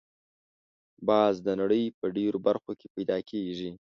باز 1.07 1.35
د 1.45 1.47
نړۍ 1.61 1.83
په 1.99 2.05
ډېرو 2.15 2.37
برخو 2.47 2.71
کې 2.79 2.87
پیدا 2.95 3.17
کېږي 3.29 3.71